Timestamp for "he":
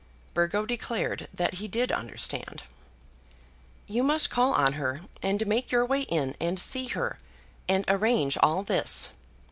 1.61-1.67